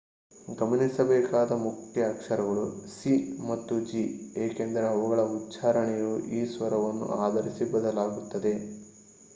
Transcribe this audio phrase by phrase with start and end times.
[0.59, 2.63] ಗಮನಿಸಬೇಕಾದ ಮುಖ್ಯ ಅಕ್ಷರಗಳು
[2.93, 3.13] c
[3.49, 4.01] ಮತ್ತು g
[4.39, 8.55] ಏಕೆಂದರೆ ಅವುಗಳ ಉಚ್ಚಾರಣೆಯು ಈ ಸ್ವರವನ್ನು ಆಧರಿಸಿ ಬದಲಾಗುತ್ತದೆ